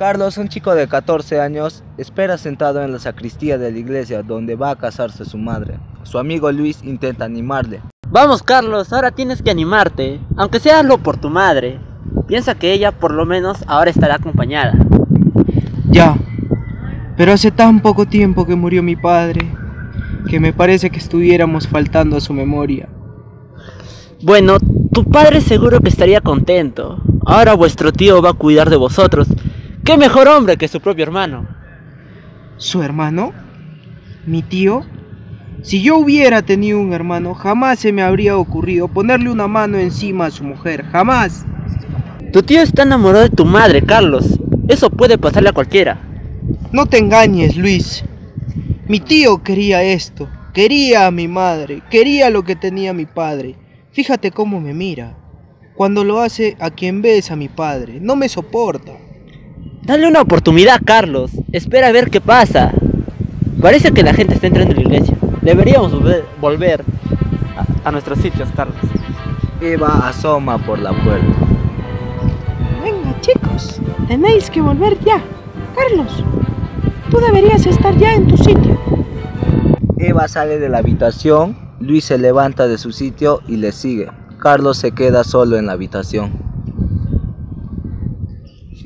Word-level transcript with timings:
Carlos, 0.00 0.38
un 0.38 0.48
chico 0.48 0.74
de 0.74 0.88
14 0.88 1.42
años, 1.42 1.84
espera 1.98 2.38
sentado 2.38 2.82
en 2.82 2.90
la 2.90 2.98
sacristía 2.98 3.58
de 3.58 3.70
la 3.70 3.76
iglesia 3.76 4.22
donde 4.22 4.56
va 4.56 4.70
a 4.70 4.76
casarse 4.76 5.26
su 5.26 5.36
madre. 5.36 5.74
Su 6.04 6.18
amigo 6.18 6.50
Luis 6.50 6.82
intenta 6.82 7.26
animarle. 7.26 7.82
Vamos 8.08 8.42
Carlos, 8.42 8.94
ahora 8.94 9.10
tienes 9.10 9.42
que 9.42 9.50
animarte, 9.50 10.18
aunque 10.38 10.58
sea 10.58 10.80
hazlo 10.80 10.96
por 10.96 11.18
tu 11.18 11.28
madre. 11.28 11.78
Piensa 12.26 12.54
que 12.54 12.72
ella 12.72 12.92
por 12.92 13.12
lo 13.12 13.26
menos 13.26 13.58
ahora 13.66 13.90
estará 13.90 14.14
acompañada. 14.14 14.72
Ya, 15.90 16.16
pero 17.18 17.34
hace 17.34 17.50
tan 17.50 17.82
poco 17.82 18.06
tiempo 18.06 18.46
que 18.46 18.56
murió 18.56 18.82
mi 18.82 18.96
padre, 18.96 19.52
que 20.30 20.40
me 20.40 20.54
parece 20.54 20.88
que 20.88 20.98
estuviéramos 20.98 21.68
faltando 21.68 22.16
a 22.16 22.22
su 22.22 22.32
memoria. 22.32 22.88
Bueno, 24.22 24.56
tu 24.94 25.04
padre 25.04 25.42
seguro 25.42 25.80
que 25.80 25.90
estaría 25.90 26.22
contento. 26.22 27.02
Ahora 27.26 27.52
vuestro 27.52 27.92
tío 27.92 28.22
va 28.22 28.30
a 28.30 28.32
cuidar 28.32 28.70
de 28.70 28.76
vosotros. 28.76 29.28
¿Qué 29.84 29.96
mejor 29.96 30.28
hombre 30.28 30.58
que 30.58 30.68
su 30.68 30.78
propio 30.80 31.04
hermano? 31.04 31.48
¿Su 32.58 32.82
hermano? 32.82 33.32
¿Mi 34.26 34.42
tío? 34.42 34.84
Si 35.62 35.82
yo 35.82 35.96
hubiera 35.96 36.42
tenido 36.42 36.78
un 36.78 36.92
hermano, 36.92 37.34
jamás 37.34 37.78
se 37.78 37.90
me 37.90 38.02
habría 38.02 38.36
ocurrido 38.36 38.88
ponerle 38.88 39.30
una 39.30 39.48
mano 39.48 39.78
encima 39.78 40.26
a 40.26 40.30
su 40.30 40.44
mujer. 40.44 40.84
Jamás. 40.84 41.46
Tu 42.30 42.42
tío 42.42 42.60
está 42.60 42.82
enamorado 42.82 43.24
de 43.24 43.34
tu 43.34 43.46
madre, 43.46 43.82
Carlos. 43.82 44.38
Eso 44.68 44.90
puede 44.90 45.16
pasarle 45.16 45.48
a 45.48 45.54
cualquiera. 45.54 45.98
No 46.72 46.84
te 46.84 46.98
engañes, 46.98 47.56
Luis. 47.56 48.04
Mi 48.86 49.00
tío 49.00 49.42
quería 49.42 49.82
esto. 49.82 50.28
Quería 50.52 51.06
a 51.06 51.10
mi 51.10 51.26
madre. 51.26 51.82
Quería 51.90 52.28
lo 52.28 52.44
que 52.44 52.54
tenía 52.54 52.92
mi 52.92 53.06
padre. 53.06 53.56
Fíjate 53.92 54.30
cómo 54.30 54.60
me 54.60 54.74
mira. 54.74 55.16
Cuando 55.74 56.04
lo 56.04 56.20
hace 56.20 56.58
a 56.60 56.70
quien 56.70 57.00
ves 57.00 57.30
a 57.30 57.36
mi 57.36 57.48
padre. 57.48 57.98
No 57.98 58.14
me 58.14 58.28
soporta. 58.28 58.92
Dale 59.90 60.06
una 60.06 60.20
oportunidad, 60.20 60.80
Carlos. 60.84 61.32
Espera 61.50 61.88
a 61.88 61.90
ver 61.90 62.10
qué 62.10 62.20
pasa. 62.20 62.70
Parece 63.60 63.90
que 63.90 64.04
la 64.04 64.14
gente 64.14 64.34
está 64.34 64.46
entrando 64.46 64.70
en 64.70 64.76
la 64.76 64.82
iglesia. 64.84 65.16
Deberíamos 65.42 65.92
volver 66.40 66.84
a, 67.56 67.88
a 67.88 67.90
nuestros 67.90 68.20
sitios, 68.20 68.48
Carlos. 68.54 68.76
Eva 69.60 70.08
asoma 70.08 70.58
por 70.58 70.78
la 70.78 70.92
puerta. 70.92 71.26
Venga, 72.84 73.20
chicos. 73.20 73.80
Tenéis 74.06 74.48
que 74.48 74.60
volver 74.60 74.96
ya. 75.00 75.20
Carlos, 75.74 76.22
tú 77.10 77.18
deberías 77.18 77.66
estar 77.66 77.98
ya 77.98 78.14
en 78.14 78.28
tu 78.28 78.36
sitio. 78.36 78.78
Eva 79.98 80.28
sale 80.28 80.60
de 80.60 80.68
la 80.68 80.78
habitación, 80.78 81.56
Luis 81.80 82.04
se 82.04 82.16
levanta 82.16 82.68
de 82.68 82.78
su 82.78 82.92
sitio 82.92 83.40
y 83.48 83.56
le 83.56 83.72
sigue. 83.72 84.08
Carlos 84.38 84.76
se 84.76 84.92
queda 84.92 85.24
solo 85.24 85.56
en 85.56 85.66
la 85.66 85.72
habitación. 85.72 86.49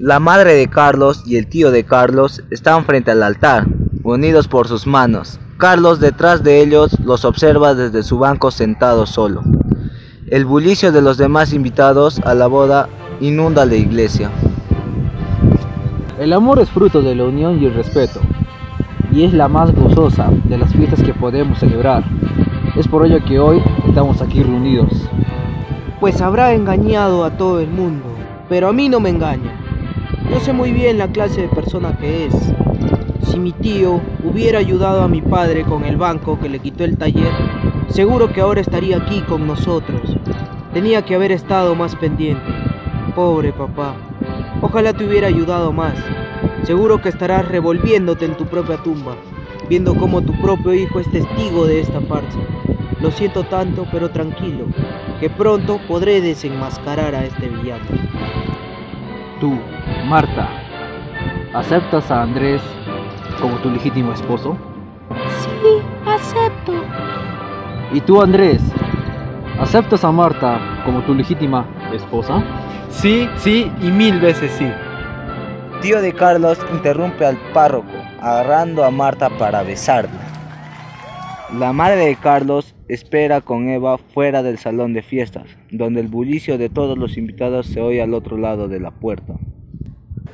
La 0.00 0.18
madre 0.18 0.54
de 0.54 0.66
Carlos 0.66 1.22
y 1.24 1.36
el 1.36 1.46
tío 1.46 1.70
de 1.70 1.84
Carlos 1.84 2.42
están 2.50 2.84
frente 2.84 3.12
al 3.12 3.22
altar, 3.22 3.68
unidos 4.02 4.48
por 4.48 4.66
sus 4.66 4.88
manos. 4.88 5.38
Carlos 5.56 6.00
detrás 6.00 6.42
de 6.42 6.60
ellos 6.60 6.98
los 7.04 7.24
observa 7.24 7.76
desde 7.76 8.02
su 8.02 8.18
banco 8.18 8.50
sentado 8.50 9.06
solo. 9.06 9.42
El 10.26 10.46
bullicio 10.46 10.90
de 10.90 11.00
los 11.00 11.16
demás 11.16 11.52
invitados 11.52 12.18
a 12.24 12.34
la 12.34 12.48
boda 12.48 12.88
inunda 13.20 13.64
la 13.66 13.76
iglesia. 13.76 14.32
El 16.18 16.32
amor 16.32 16.58
es 16.58 16.70
fruto 16.70 17.00
de 17.00 17.14
la 17.14 17.24
unión 17.24 17.62
y 17.62 17.66
el 17.66 17.74
respeto, 17.74 18.20
y 19.12 19.22
es 19.22 19.32
la 19.32 19.46
más 19.46 19.72
gozosa 19.72 20.28
de 20.46 20.58
las 20.58 20.72
fiestas 20.72 21.04
que 21.04 21.14
podemos 21.14 21.60
celebrar. 21.60 22.02
Es 22.74 22.88
por 22.88 23.06
ello 23.06 23.24
que 23.24 23.38
hoy 23.38 23.62
estamos 23.86 24.20
aquí 24.20 24.42
reunidos. 24.42 24.90
Pues 26.00 26.20
habrá 26.20 26.52
engañado 26.52 27.24
a 27.24 27.36
todo 27.36 27.60
el 27.60 27.68
mundo, 27.68 28.06
pero 28.48 28.68
a 28.68 28.72
mí 28.72 28.88
no 28.88 28.98
me 28.98 29.10
engaña. 29.10 29.63
Yo 30.34 30.40
sé 30.40 30.52
muy 30.52 30.72
bien 30.72 30.98
la 30.98 31.06
clase 31.06 31.42
de 31.42 31.48
persona 31.48 31.96
que 31.96 32.26
es. 32.26 32.34
Si 33.28 33.38
mi 33.38 33.52
tío 33.52 34.00
hubiera 34.24 34.58
ayudado 34.58 35.02
a 35.02 35.08
mi 35.08 35.22
padre 35.22 35.62
con 35.62 35.84
el 35.84 35.96
banco 35.96 36.40
que 36.40 36.48
le 36.48 36.58
quitó 36.58 36.82
el 36.82 36.98
taller, 36.98 37.30
seguro 37.86 38.32
que 38.32 38.40
ahora 38.40 38.60
estaría 38.60 38.96
aquí 38.96 39.20
con 39.20 39.46
nosotros. 39.46 40.00
Tenía 40.72 41.02
que 41.02 41.14
haber 41.14 41.30
estado 41.30 41.76
más 41.76 41.94
pendiente. 41.94 42.42
Pobre 43.14 43.52
papá. 43.52 43.94
Ojalá 44.60 44.92
te 44.92 45.06
hubiera 45.06 45.28
ayudado 45.28 45.72
más. 45.72 45.94
Seguro 46.64 47.00
que 47.00 47.10
estarás 47.10 47.46
revolviéndote 47.46 48.24
en 48.24 48.36
tu 48.36 48.44
propia 48.46 48.78
tumba, 48.78 49.14
viendo 49.68 49.94
cómo 49.94 50.20
tu 50.20 50.32
propio 50.40 50.74
hijo 50.74 50.98
es 50.98 51.08
testigo 51.12 51.64
de 51.64 51.80
esta 51.80 52.00
farsa. 52.00 52.40
Lo 53.00 53.12
siento 53.12 53.44
tanto, 53.44 53.86
pero 53.92 54.10
tranquilo, 54.10 54.66
que 55.20 55.30
pronto 55.30 55.78
podré 55.86 56.20
desenmascarar 56.20 57.14
a 57.14 57.24
este 57.24 57.48
villano. 57.48 57.84
Tú, 59.40 59.58
Marta, 60.04 60.46
¿aceptas 61.54 62.10
a 62.10 62.22
Andrés 62.22 62.60
como 63.40 63.56
tu 63.56 63.70
legítimo 63.70 64.12
esposo? 64.12 64.54
Sí, 65.40 65.82
acepto. 66.06 66.72
¿Y 67.90 68.02
tú, 68.02 68.20
Andrés, 68.20 68.60
aceptas 69.58 70.04
a 70.04 70.12
Marta 70.12 70.82
como 70.84 71.00
tu 71.04 71.14
legítima 71.14 71.66
esposa? 71.94 72.44
Sí, 72.90 73.26
sí 73.38 73.72
y 73.80 73.86
mil 73.86 74.20
veces 74.20 74.52
sí. 74.52 74.70
Tío 75.80 76.02
de 76.02 76.12
Carlos 76.12 76.58
interrumpe 76.72 77.24
al 77.24 77.38
párroco, 77.54 77.88
agarrando 78.20 78.84
a 78.84 78.90
Marta 78.90 79.30
para 79.30 79.62
besarla. 79.62 80.20
La 81.58 81.72
madre 81.72 82.06
de 82.06 82.16
Carlos 82.16 82.74
espera 82.88 83.40
con 83.40 83.70
Eva 83.70 83.96
fuera 83.96 84.42
del 84.42 84.58
salón 84.58 84.92
de 84.92 85.02
fiestas, 85.02 85.46
donde 85.70 86.00
el 86.00 86.08
bullicio 86.08 86.58
de 86.58 86.68
todos 86.68 86.98
los 86.98 87.16
invitados 87.16 87.66
se 87.66 87.80
oye 87.80 88.02
al 88.02 88.12
otro 88.12 88.36
lado 88.36 88.68
de 88.68 88.80
la 88.80 88.90
puerta. 88.90 89.34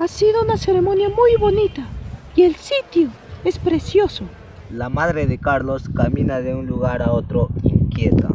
Ha 0.00 0.08
sido 0.08 0.42
una 0.42 0.56
ceremonia 0.56 1.08
muy 1.08 1.36
bonita 1.38 1.86
y 2.34 2.42
el 2.42 2.56
sitio 2.56 3.10
es 3.44 3.60
precioso. 3.60 4.24
La 4.68 4.88
madre 4.88 5.28
de 5.28 5.38
Carlos 5.38 5.88
camina 5.88 6.40
de 6.40 6.52
un 6.52 6.66
lugar 6.66 7.00
a 7.00 7.12
otro 7.12 7.50
inquieta. 7.62 8.28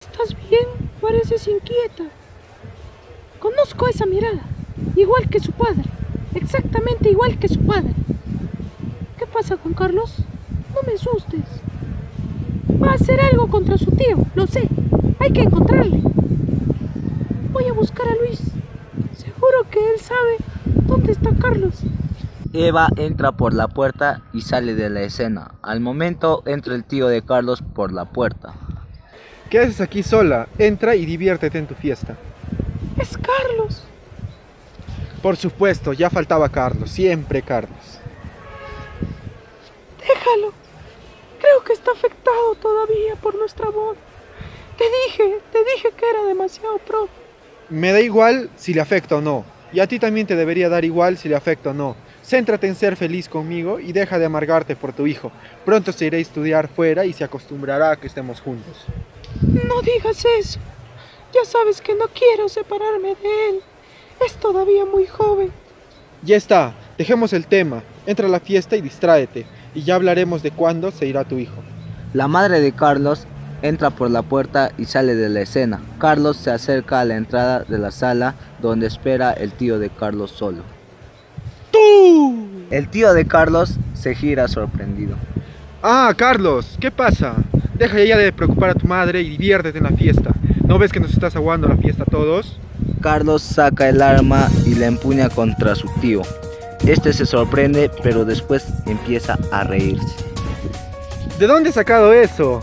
¿Estás 0.00 0.34
bien? 0.48 0.64
Pareces 1.02 1.46
inquieta. 1.48 2.04
Conozco 3.40 3.86
esa 3.88 4.06
mirada, 4.06 4.40
igual 4.96 5.28
que 5.28 5.38
su 5.38 5.52
padre, 5.52 5.84
exactamente 6.34 7.10
igual 7.10 7.38
que 7.38 7.48
su 7.48 7.60
padre. 7.60 7.92
¿Qué 9.18 9.26
pasa 9.26 9.58
con 9.58 9.74
Carlos? 9.74 10.16
No 10.74 10.80
me 10.86 10.94
asustes. 10.94 11.44
Va 12.82 12.92
a 12.92 12.94
hacer 12.94 13.20
algo 13.20 13.48
contra 13.48 13.76
su 13.76 13.90
tío, 13.90 14.24
lo 14.34 14.46
sé. 14.46 14.66
Hay 15.18 15.30
que 15.30 15.42
encontrarle. 15.42 16.00
Voy 17.52 17.66
a 17.66 17.74
buscar 17.74 18.08
a 18.08 18.14
Luis. 18.14 18.40
Seguro 19.14 19.68
que 19.70 19.78
él 19.78 20.00
sabe 20.00 20.45
dónde 20.96 21.12
está 21.12 21.30
Carlos. 21.38 21.74
Eva 22.54 22.88
entra 22.96 23.32
por 23.32 23.52
la 23.52 23.68
puerta 23.68 24.22
y 24.32 24.40
sale 24.40 24.74
de 24.74 24.88
la 24.88 25.02
escena. 25.02 25.52
Al 25.60 25.80
momento 25.80 26.42
entra 26.46 26.74
el 26.74 26.84
tío 26.84 27.08
de 27.08 27.22
Carlos 27.22 27.62
por 27.74 27.92
la 27.92 28.06
puerta. 28.06 28.54
¿Qué 29.50 29.58
haces 29.60 29.82
aquí 29.82 30.02
sola? 30.02 30.48
Entra 30.58 30.96
y 30.96 31.04
diviértete 31.04 31.58
en 31.58 31.66
tu 31.66 31.74
fiesta. 31.74 32.16
Es 32.98 33.18
Carlos. 33.18 33.84
Por 35.20 35.36
supuesto, 35.36 35.92
ya 35.92 36.08
faltaba 36.08 36.48
Carlos, 36.48 36.90
siempre 36.90 37.42
Carlos. 37.42 37.98
Déjalo. 40.00 40.52
Creo 41.38 41.62
que 41.62 41.74
está 41.74 41.90
afectado 41.90 42.54
todavía 42.54 43.16
por 43.20 43.34
nuestra 43.34 43.68
boda. 43.68 43.98
Te 44.78 44.84
dije, 44.84 45.40
te 45.52 45.58
dije 45.58 45.90
que 45.94 46.08
era 46.08 46.22
demasiado 46.24 46.78
pro. 46.78 47.08
Me 47.68 47.92
da 47.92 48.00
igual 48.00 48.48
si 48.56 48.72
le 48.72 48.80
afecta 48.80 49.16
o 49.16 49.20
no. 49.20 49.55
Y 49.72 49.80
a 49.80 49.86
ti 49.86 49.98
también 49.98 50.26
te 50.26 50.36
debería 50.36 50.68
dar 50.68 50.84
igual 50.84 51.18
si 51.18 51.28
le 51.28 51.36
afecta 51.36 51.70
o 51.70 51.74
no. 51.74 51.96
Céntrate 52.24 52.66
en 52.66 52.74
ser 52.74 52.96
feliz 52.96 53.28
conmigo 53.28 53.78
y 53.78 53.92
deja 53.92 54.18
de 54.18 54.26
amargarte 54.26 54.76
por 54.76 54.92
tu 54.92 55.06
hijo. 55.06 55.30
Pronto 55.64 55.92
se 55.92 56.06
irá 56.06 56.18
a 56.18 56.20
estudiar 56.20 56.68
fuera 56.68 57.04
y 57.04 57.12
se 57.12 57.24
acostumbrará 57.24 57.92
a 57.92 57.96
que 57.96 58.06
estemos 58.06 58.40
juntos. 58.40 58.84
No 59.42 59.82
digas 59.82 60.24
eso. 60.38 60.58
Ya 61.32 61.44
sabes 61.44 61.80
que 61.80 61.94
no 61.94 62.06
quiero 62.08 62.48
separarme 62.48 63.08
de 63.08 63.48
él. 63.48 63.60
Es 64.24 64.34
todavía 64.34 64.84
muy 64.84 65.06
joven. 65.06 65.52
Ya 66.22 66.36
está, 66.36 66.74
dejemos 66.96 67.32
el 67.32 67.46
tema. 67.46 67.82
Entra 68.06 68.26
a 68.26 68.30
la 68.30 68.40
fiesta 68.40 68.76
y 68.76 68.80
distráete. 68.80 69.46
Y 69.74 69.82
ya 69.82 69.96
hablaremos 69.96 70.42
de 70.42 70.50
cuándo 70.50 70.90
se 70.90 71.06
irá 71.06 71.24
tu 71.24 71.38
hijo. 71.38 71.62
La 72.14 72.28
madre 72.28 72.60
de 72.60 72.72
Carlos 72.72 73.26
entra 73.62 73.90
por 73.90 74.10
la 74.10 74.22
puerta 74.22 74.70
y 74.78 74.84
sale 74.86 75.14
de 75.14 75.28
la 75.28 75.40
escena. 75.40 75.80
Carlos 75.98 76.36
se 76.36 76.50
acerca 76.50 77.00
a 77.00 77.04
la 77.04 77.16
entrada 77.16 77.60
de 77.60 77.78
la 77.78 77.90
sala 77.90 78.34
donde 78.60 78.86
espera 78.86 79.32
el 79.32 79.52
tío 79.52 79.78
de 79.78 79.90
Carlos 79.90 80.30
solo. 80.30 80.62
¡Tú! 81.70 82.46
El 82.70 82.88
tío 82.88 83.12
de 83.12 83.26
Carlos 83.26 83.78
se 83.94 84.14
gira 84.14 84.48
sorprendido. 84.48 85.16
Ah, 85.82 86.12
Carlos, 86.16 86.76
¿qué 86.80 86.90
pasa? 86.90 87.34
Deja 87.74 88.02
ya 88.02 88.16
de 88.16 88.32
preocupar 88.32 88.70
a 88.70 88.74
tu 88.74 88.86
madre 88.86 89.20
y 89.20 89.30
diviértete 89.30 89.78
en 89.78 89.84
la 89.84 89.90
fiesta. 89.90 90.30
¿No 90.64 90.78
ves 90.78 90.92
que 90.92 91.00
nos 91.00 91.12
estás 91.12 91.36
aguando 91.36 91.68
la 91.68 91.76
fiesta 91.76 92.02
a 92.02 92.10
todos? 92.10 92.58
Carlos 93.00 93.42
saca 93.42 93.88
el 93.88 94.02
arma 94.02 94.48
y 94.64 94.74
la 94.74 94.86
empuña 94.86 95.28
contra 95.28 95.74
su 95.74 95.88
tío. 96.00 96.22
Este 96.86 97.12
se 97.12 97.26
sorprende, 97.26 97.90
pero 98.02 98.24
después 98.24 98.66
empieza 98.86 99.38
a 99.52 99.64
reírse. 99.64 100.16
¿De 101.38 101.46
dónde 101.46 101.68
has 101.68 101.74
sacado 101.74 102.12
eso? 102.12 102.62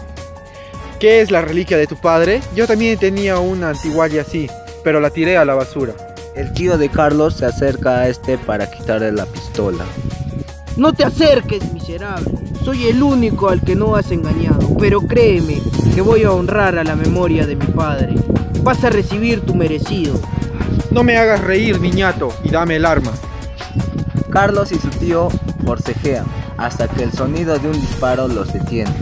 ¿Qué 1.03 1.19
es 1.19 1.31
la 1.31 1.41
reliquia 1.41 1.75
de 1.75 1.85
tu 1.85 1.97
padre? 1.97 2.39
Yo 2.55 2.65
también 2.65 2.97
tenía 2.97 3.37
una 3.37 3.71
antigualla 3.71 4.21
así, 4.21 4.49
pero 4.85 5.01
la 5.01 5.09
tiré 5.09 5.35
a 5.35 5.43
la 5.43 5.53
basura. 5.53 5.91
El 6.33 6.53
tío 6.53 6.77
de 6.77 6.87
Carlos 6.87 7.33
se 7.33 7.45
acerca 7.45 7.97
a 7.97 8.07
este 8.07 8.37
para 8.37 8.71
quitarle 8.71 9.11
la 9.11 9.25
pistola. 9.25 9.83
No 10.77 10.93
te 10.93 11.03
acerques, 11.03 11.73
miserable. 11.73 12.31
Soy 12.63 12.87
el 12.87 13.03
único 13.03 13.49
al 13.49 13.61
que 13.63 13.75
no 13.75 13.97
has 13.97 14.11
engañado, 14.11 14.77
pero 14.79 15.01
créeme 15.01 15.61
que 15.93 15.99
voy 15.99 16.23
a 16.23 16.31
honrar 16.31 16.77
a 16.77 16.85
la 16.85 16.95
memoria 16.95 17.45
de 17.45 17.57
mi 17.57 17.65
padre. 17.65 18.15
Vas 18.61 18.81
a 18.85 18.89
recibir 18.89 19.41
tu 19.41 19.55
merecido. 19.55 20.17
No 20.89 21.03
me 21.03 21.17
hagas 21.17 21.41
reír, 21.41 21.81
niñato, 21.81 22.33
y 22.45 22.49
dame 22.49 22.77
el 22.77 22.85
arma. 22.85 23.11
Carlos 24.29 24.71
y 24.71 24.75
su 24.75 24.87
tío 24.87 25.27
forcejean 25.65 26.23
hasta 26.55 26.87
que 26.87 27.03
el 27.03 27.11
sonido 27.11 27.59
de 27.59 27.67
un 27.67 27.73
disparo 27.73 28.29
los 28.29 28.53
detiene. 28.53 28.95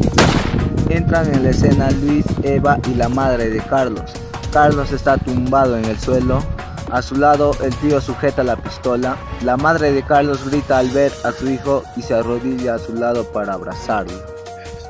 Entran 0.90 1.34
en 1.34 1.44
la 1.44 1.52
escena 1.52 1.90
Luis, 1.92 2.25
Eva 2.44 2.80
y 2.90 2.96
la 2.96 3.10
madre 3.10 3.50
de 3.50 3.60
Carlos. 3.60 4.12
Carlos 4.52 4.92
está 4.92 5.18
tumbado 5.18 5.78
en 5.78 5.86
el 5.86 6.00
suelo. 6.00 6.44
A 6.92 7.02
su 7.02 7.16
lado 7.16 7.56
el 7.63 7.74
tío 7.78 8.02
sujeta 8.02 8.44
la 8.44 8.58
pistola. 8.58 9.18
La 9.44 9.56
madre 9.58 9.94
de 9.94 10.04
Carlos 10.04 10.50
grita 10.50 10.78
al 10.78 10.90
ver 10.90 11.12
a 11.24 11.31
su 11.31 11.50
hijo 11.50 11.84
y 11.96 12.02
se 12.02 12.13
arrodilla 12.13 12.75
a 12.75 12.80
su 12.80 12.94
lado 12.94 13.24
para 13.31 13.54
abrazarlo. 13.54 14.13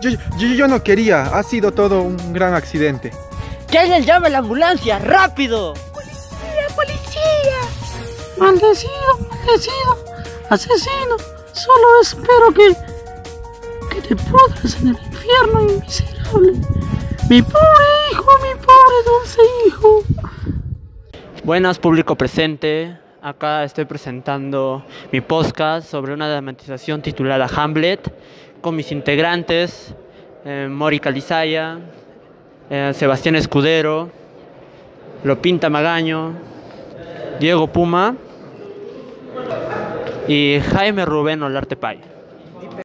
Yo, 0.01 0.09
yo, 0.37 0.47
yo 0.47 0.67
no 0.67 0.81
quería, 0.81 1.23
ha 1.25 1.43
sido 1.43 1.71
todo 1.71 2.01
un 2.01 2.33
gran 2.33 2.55
accidente. 2.55 3.11
¡Que 3.69 3.77
alguien 3.77 4.03
llame 4.03 4.27
a 4.27 4.31
la 4.31 4.37
ambulancia! 4.39 4.97
¡Rápido! 4.97 5.75
¡La 5.75 6.75
policía! 6.75 7.21
Maldecido, 8.37 9.19
maldecido, 9.29 10.03
asesino. 10.49 11.17
Solo 11.53 12.01
espero 12.01 12.51
que. 12.55 12.75
que 13.93 14.07
te 14.07 14.15
pudras 14.15 14.75
en 14.81 14.87
el 14.87 15.10
infierno, 15.21 15.61
miserable. 15.61 16.51
Mi 17.29 17.41
pobre 17.41 17.85
hijo, 18.11 18.31
mi 18.41 18.55
pobre 18.55 18.97
dulce 19.05 19.41
hijo. 19.67 20.03
Buenas, 21.43 21.79
público 21.79 22.15
presente. 22.15 22.97
Acá 23.21 23.63
estoy 23.63 23.85
presentando 23.85 24.83
mi 25.11 25.21
podcast 25.21 25.87
sobre 25.87 26.13
una 26.13 26.27
dramatización 26.27 27.01
titulada 27.01 27.47
Hamlet 27.55 28.11
con 28.61 28.75
mis 28.75 28.91
integrantes 28.91 29.93
eh, 30.43 30.67
Mori 30.69 30.99
Calizaya, 30.99 31.77
eh, 32.69 32.91
Sebastián 32.95 33.35
Escudero, 33.35 34.09
Lopinta 35.23 35.69
Magaño, 35.69 36.33
Diego 37.39 37.67
Puma 37.67 38.15
y 40.27 40.59
Jaime 40.71 41.05
Rubén 41.05 41.43
Olarte 41.43 41.75
Pay. 41.75 42.10